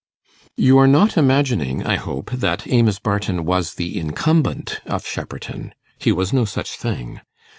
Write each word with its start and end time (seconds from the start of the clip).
You 0.57 0.79
are 0.79 0.87
not 0.87 1.15
imagining, 1.15 1.83
I 1.85 1.95
hope, 1.97 2.31
that 2.31 2.67
Amos 2.67 2.97
Barton 2.97 3.45
was 3.45 3.75
the 3.75 3.99
incumbent 3.99 4.81
of 4.87 5.05
Shepperton. 5.05 5.75
He 5.99 6.11
was 6.11 6.33
no 6.33 6.43
such 6.43 6.75
thing. 6.75 7.21